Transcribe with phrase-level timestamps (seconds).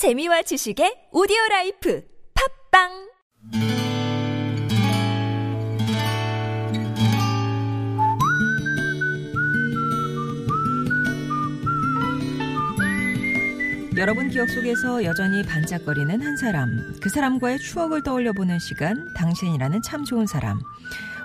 [0.00, 2.02] 재미와 지식의 오디오 life
[2.72, 2.88] 팟빵
[13.98, 20.06] 여러분 기억 속에서 여전히 반짝거리는 한 사람, 그 사람과의 추억을 떠올려 보는 시간, 당신이라는 참
[20.06, 20.58] 좋은 사람.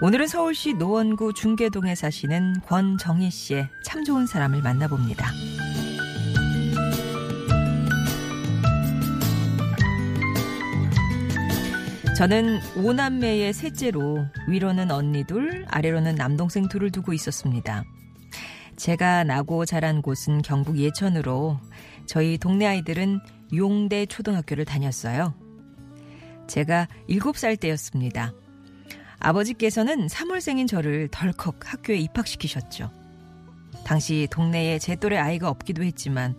[0.00, 5.30] 오늘은 서울시 노원구 중계동에 사시는 권정희 씨의 참 좋은 사람을 만나봅니다.
[12.16, 17.84] 저는 오남매의 셋째로 위로는 언니 둘, 아래로는 남동생 둘을 두고 있었습니다.
[18.76, 21.58] 제가 나고 자란 곳은 경북 예천으로
[22.04, 23.18] 저희 동네 아이들은
[23.54, 25.34] 용대 초등학교를 다녔어요.
[26.46, 28.34] 제가 7살 때였습니다.
[29.18, 32.90] 아버지께서는 3월생인 저를 덜컥 학교에 입학시키셨죠.
[33.84, 36.36] 당시 동네에 제 또래 아이가 없기도 했지만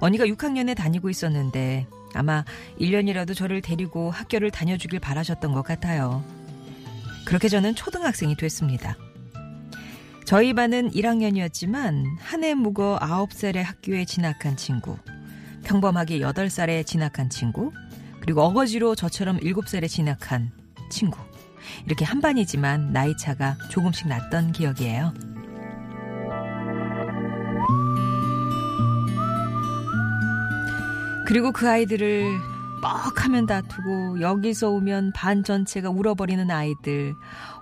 [0.00, 2.44] 언니가 6학년에 다니고 있었는데 아마
[2.80, 6.24] 1년이라도 저를 데리고 학교를 다녀주길 바라셨던 것 같아요.
[7.24, 8.96] 그렇게 저는 초등학생이 됐습니다.
[10.24, 14.96] 저희 반은 1학년이었지만 한 해 묵어 9살에 학교에 진학한 친구,
[15.64, 17.72] 평범하게 8살에 진학한 친구,
[18.20, 20.50] 그리고 어거지로 저처럼 7살에 진학한
[20.90, 21.18] 친구.
[21.86, 25.12] 이렇게 한 반이지만 나이 차가 조금씩 났던 기억이에요.
[31.32, 32.26] 그리고 그 아이들을
[32.82, 37.14] 뻑 하면 다투고 여기서 오면 반 전체가 울어버리는 아이들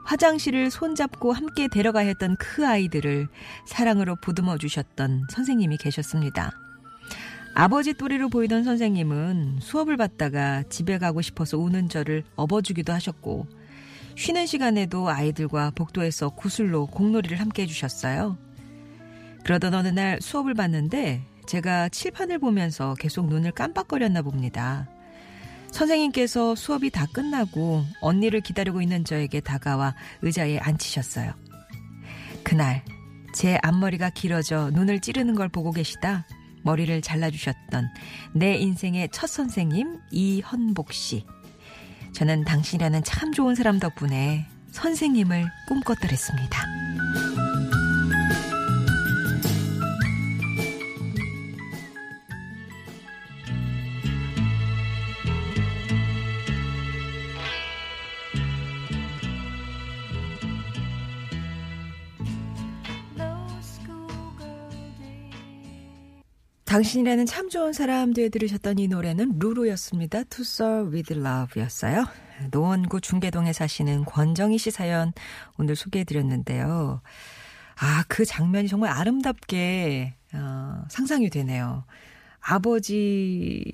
[0.02, 3.28] 화장실을 손잡고 함께 데려가야 했던 그 아이들을
[3.68, 6.50] 사랑으로 보듬어 주셨던 선생님이 계셨습니다.
[7.54, 13.46] 아버지 또래로 보이던 선생님은 수업을 받다가 집에 가고 싶어서 우는 저를 업어주기도 하셨고
[14.16, 18.36] 쉬는 시간에도 아이들과 복도에서 구슬로 공놀이를 함께 해주셨어요.
[19.44, 24.88] 그러던 어느 날 수업을 받는데 제가 칠판을 보면서 계속 눈을 깜빡거렸나 봅니다.
[25.72, 31.32] 선생님께서 수업이 다 끝나고 언니를 기다리고 있는 저에게 다가와 의자에 앉히셨어요.
[32.44, 32.84] 그날
[33.34, 36.24] 제 앞머리가 길어져 눈을 찌르는 걸 보고 계시다
[36.62, 37.88] 머리를 잘라주셨던
[38.32, 41.26] 내 인생의 첫 선생님 이헌복 씨.
[42.12, 46.64] 저는 당신이라는 참 좋은 사람 덕분에 선생님을 꿈꿨더랬습니다.
[66.70, 70.22] 당신이라는 참 좋은 사람들 들으셨던 이 노래는 루루였습니다.
[70.22, 72.06] To Serve With Love였어요.
[72.52, 75.12] 노원구 중계동에 사시는 권정희 씨 사연
[75.58, 77.02] 오늘 소개해드렸는데요.
[77.74, 81.82] 아, 그 장면이 정말 아름답게 어, 상상이 되네요.
[82.38, 83.64] 아버지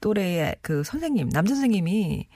[0.00, 2.28] 또래의 그 선생님, 남 선생님이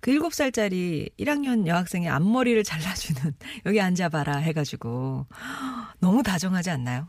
[0.00, 3.34] 그 7살짜리 1학년 여학생의 앞머리를 잘라주는
[3.66, 5.26] 여기 앉아봐라 해가지고
[6.00, 7.08] 너무 다정하지 않나요?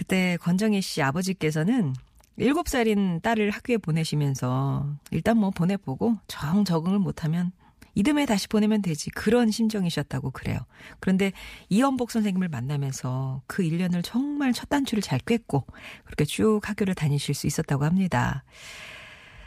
[0.00, 1.92] 그때 권정희 씨 아버지께서는
[2.38, 7.52] 7살인 딸을 학교에 보내시면서 일단 뭐 보내보고 정 적응을 못하면
[7.94, 9.10] 이듬해 다시 보내면 되지.
[9.10, 10.60] 그런 심정이셨다고 그래요.
[11.00, 11.32] 그런데
[11.68, 15.66] 이연복 선생님을 만나면서 그 1년을 정말 첫 단추를 잘 꿰고
[16.04, 18.42] 그렇게 쭉 학교를 다니실 수 있었다고 합니다.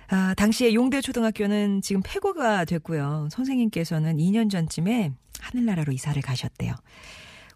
[0.10, 3.28] 아, 당시에 용대 초등학교는 지금 폐고가 됐고요.
[3.32, 6.76] 선생님께서는 2년 전쯤에 하늘나라로 이사를 가셨대요.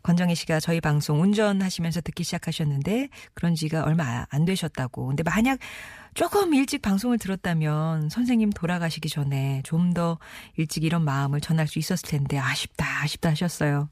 [0.08, 5.08] 권정희 씨가 저희 방송 운전하시면서 듣기 시작하셨는데 그런 지가 얼마 안 되셨다고.
[5.08, 5.60] 근데 만약
[6.14, 10.18] 조금 일찍 방송을 들었다면 선생님 돌아가시기 전에 좀 더
[10.56, 13.90] 일찍 이런 마음을 전할 수 있었을 텐데 아쉽다, 아쉽다 하셨어요.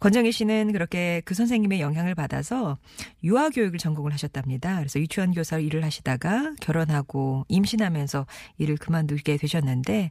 [0.00, 2.78] 권정희 씨는 그렇게 그 선생님의 영향을 받아서
[3.22, 4.78] 유아 교육을 전공을 하셨답니다.
[4.78, 8.26] 그래서 유치원 교사로 일을 하시다가 결혼하고 임신하면서
[8.58, 10.10] 일을 그만두게 되셨는데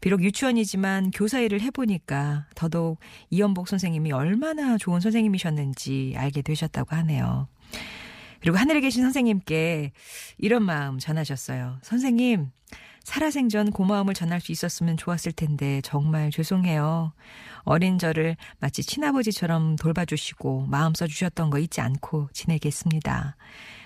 [0.00, 2.98] 비록 유치원이지만 교사 일을 해보니까 더더욱
[3.30, 7.48] 이연복 선생님이 얼마나 좋은 선생님이셨는지 알게 되셨다고 하네요.
[8.40, 9.92] 그리고 하늘에 계신 선생님께
[10.38, 11.78] 이런 마음 전하셨어요.
[11.82, 12.50] 선생님,
[13.04, 17.12] 살아생전 고마움을 전할 수 있었으면 좋았을 텐데 정말 죄송해요.
[17.62, 23.36] 어린 저를 마치 친아버지처럼 돌봐주시고 마음 써주셨던 거 잊지 않고 지내겠습니다.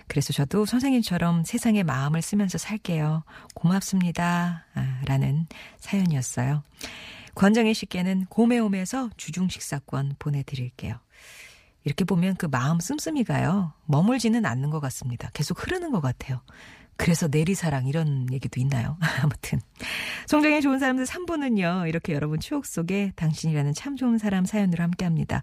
[0.07, 3.25] 그래서 저도 선생님처럼 세상에 마음을 쓰면서 살게요.
[3.55, 4.67] 고맙습니다.
[4.75, 5.47] 아, 라는
[5.79, 6.63] 사연이었어요.
[7.35, 10.99] 권정희 씨께는 고메옴에서 주중 식사권 보내드릴게요.
[11.85, 13.73] 이렇게 보면 그 마음 씀씀이가요.
[13.87, 15.31] 머물지는 않는 것 같습니다.
[15.33, 16.41] 계속 흐르는 것 같아요.
[16.97, 18.97] 그래서 내리사랑 이런 얘기도 있나요?
[19.23, 19.61] 아무튼
[20.27, 25.43] 송정의 좋은 사람들 3부는요, 이렇게 여러분 추억 속에 당신이라는 참 좋은 사람 사연으로 함께 합니다.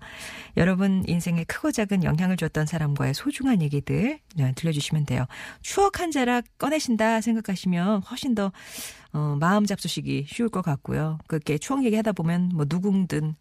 [0.57, 5.25] 여러분 인생에 크고 작은 영향을 줬던 사람과의 소중한 얘기들 네, 들려주시면 돼요.
[5.61, 8.51] 추억 한 자락 꺼내신다 생각하시면 훨씬 더,
[9.13, 11.17] 어, 마음 잡수시기 쉬울 것 같고요.
[11.27, 13.35] 그렇게 추억 얘기 하다 보면 뭐 누군든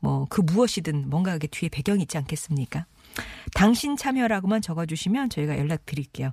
[0.00, 2.86] 뭐 그 무엇이든 뭔가 그게 뒤에 배경이 있지 않겠습니까?
[3.54, 6.32] 당신 참여라고만 적어주시면 저희가 연락 드릴게요.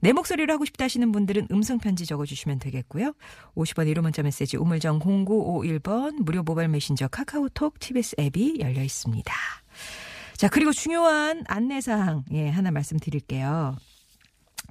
[0.00, 3.14] 내 목소리를 하고 싶다 하시는 분들은 음성편지 적어주시면 되겠고요.
[3.54, 9.32] 50원 1호 문자 메시지 우물정 0951번 무료 모바일 메신저 카카오톡 TBS 앱이 열려 있습니다.
[10.36, 13.76] 자, 그리고 중요한 안내사항, 예, 하나 말씀드릴게요.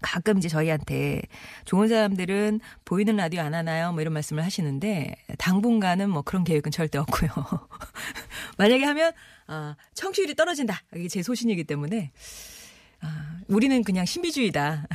[0.01, 1.21] 가끔 이제 저희한테
[1.65, 3.91] 좋은 사람들은 보이는 라디오 안 하나요?
[3.91, 7.29] 뭐 이런 말씀을 하시는데 당분간은 뭐 그런 계획은 절대 없고요.
[8.57, 9.11] 만약에 하면
[9.47, 10.81] 아, 청취율이 떨어진다.
[10.95, 12.11] 이게 제 소신이기 때문에
[13.01, 14.87] 아, 우리는 그냥 신비주의다.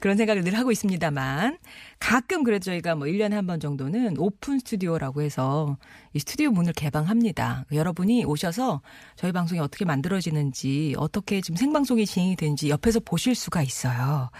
[0.00, 1.58] 그런 생각을 늘 하고 있습니다만
[1.98, 5.76] 가끔 그래도 저희가 뭐 1년에 한 번 정도는 오픈 스튜디오라고 해서
[6.12, 7.66] 이 스튜디오 문을 개방합니다.
[7.72, 8.80] 여러분이 오셔서
[9.16, 14.30] 저희 방송이 어떻게 만들어지는지 어떻게 지금 생방송이 진행이 되는지 옆에서 보실 수가 있어요.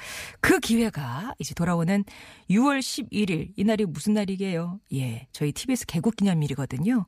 [0.40, 2.04] 그 기회가 이제 돌아오는
[2.50, 4.80] 6월 11일 이날이 무슨 날이게요?
[4.94, 7.06] 예, 저희 TBS 개국 기념일이거든요.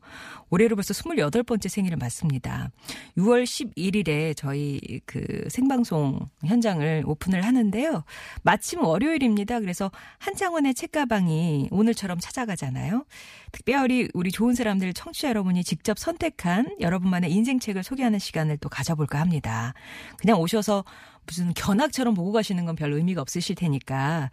[0.50, 2.70] 올해로 벌써 28번째 생일을 맞습니다.
[3.16, 8.04] 6월 11일에 저희 그 생방송 현장을 오픈을 하는데요.
[8.42, 9.60] 마침 월요일입니다.
[9.60, 13.04] 그래서 한창원의 책가방이 오늘처럼 찾아가잖아요.
[13.52, 19.74] 특별히 우리 좋은 사람들 청취자 여러분이 직접 선택한 여러분만의 인생책을 소개하는 시간을 또 가져볼까 합니다.
[20.18, 20.84] 그냥 오셔서
[21.26, 24.30] 무슨 견학처럼 보고 가시는 건별 의미가 없으실 테니까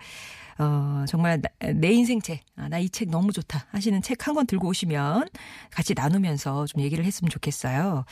[0.58, 4.36] 어, 정말 나, 내 인생 책, 아, 나 이 책 너무 좋다 하시는 책 한
[4.36, 5.30] 권 들고 오시면
[5.72, 8.04] 같이 나누면서 좀 얘기를 했으면 좋겠어요.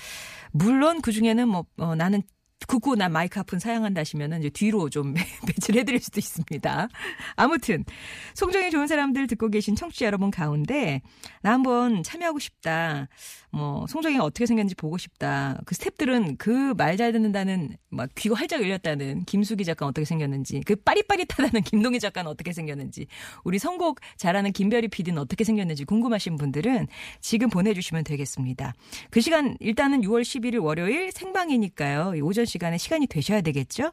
[0.51, 2.21] 물론 그 중에는 뭐, 어, 나는
[2.67, 5.13] 그고 나 마이크 아픈 사양한다 하시면은 이제 뒤로 좀
[5.47, 6.89] 배치를 해드릴 수도 있습니다.
[7.35, 7.85] 아무튼
[8.33, 11.01] 송정이 좋은 사람들 듣고 계신 청취자 여러분 가운데
[11.41, 13.07] 나 한번 참여하고 싶다.
[13.51, 15.59] 뭐 송정이가 어떻게 생겼는지 보고 싶다.
[15.65, 20.75] 그 스탭들은 그 말 잘 듣는다는 막 귀가 활짝 열렸다는 김수기 작가는 어떻게 생겼는지 그
[20.75, 23.05] 빠릿빠릿하다는 김동희 작가는 어떻게 생겼는지
[23.43, 26.87] 우리 선곡 잘하는 김별이 PD는 어떻게 생겼는지 궁금하신 분들은
[27.21, 28.73] 지금 보내주시면 되겠습니다.
[29.11, 32.13] 그 시간 일단은 6월 11일 월요일 생방이니까요.
[32.23, 33.91] 오전 시간에 시간이 되셔야 되겠죠?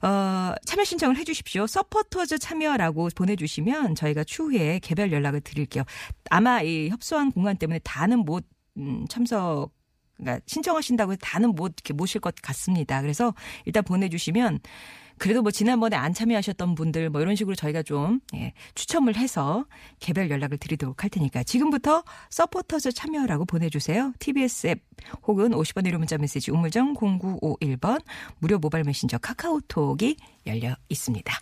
[0.00, 1.66] 어, 참여 신청을 해 주십시오.
[1.66, 5.84] 서포터즈 참여라고 보내주시면 저희가 추후에 개별 연락을 드릴게요.
[6.30, 8.46] 아마 이 협소한 공간 때문에 다는 못
[8.76, 9.72] 음, 참석
[10.16, 13.00] 그러니까 신청하신다고 해서 다는 못 이렇게 모실 것 같습니다.
[13.02, 13.34] 그래서
[13.64, 14.60] 일단 보내주시면
[15.18, 19.64] 그래도 뭐 지난번에 안 참여하셨던 분들 뭐 이런 식으로 저희가 좀 예, 추첨을 해서
[20.00, 24.12] 개별 연락을 드리도록 할 테니까 지금부터 서포터즈 참여라고 보내주세요.
[24.18, 24.82] TBS 앱
[25.26, 28.02] 혹은 50번 1호 문자 메시지 우물정 0951번
[28.38, 30.16] 무료 모바일 메신저 카카오톡이
[30.46, 31.38] 열려 있습니다.